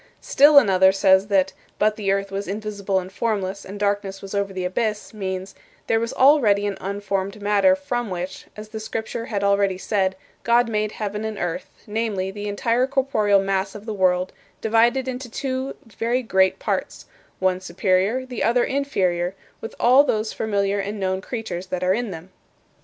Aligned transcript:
Still 0.21 0.57
another 0.57 0.91
says 0.91 1.27
that 1.27 1.53
"But 1.77 1.95
the 1.95 2.11
earth 2.11 2.31
was 2.31 2.47
invisible 2.47 2.97
and 2.99 3.11
formless, 3.11 3.63
and 3.63 3.79
darkness 3.79 4.19
was 4.19 4.33
over 4.33 4.51
the 4.51 4.65
abyss" 4.65 5.13
means, 5.13 5.53
"There 5.85 5.99
was 5.99 6.11
already 6.11 6.65
an 6.65 6.79
unformed 6.81 7.39
matter 7.39 7.75
from 7.75 8.09
which, 8.09 8.47
as 8.57 8.69
the 8.69 8.79
Scripture 8.79 9.27
had 9.27 9.43
already 9.43 9.77
said, 9.77 10.15
God 10.41 10.67
made 10.67 10.93
heaven 10.93 11.23
and 11.23 11.37
earth, 11.37 11.69
namely, 11.85 12.31
the 12.31 12.47
entire 12.47 12.87
corporeal 12.87 13.39
mass 13.39 13.75
of 13.75 13.85
the 13.85 13.93
world, 13.93 14.33
divided 14.59 15.07
into 15.07 15.29
two 15.29 15.75
very 15.85 16.23
great 16.23 16.57
parts, 16.57 17.05
one 17.37 17.61
superior, 17.61 18.25
the 18.25 18.41
other 18.41 18.63
inferior, 18.63 19.35
with 19.61 19.75
all 19.79 20.03
those 20.03 20.33
familiar 20.33 20.79
and 20.79 20.99
known 20.99 21.21
creatures 21.21 21.67
that 21.67 21.83
are 21.83 21.93
in 21.93 22.09
them." 22.09 22.31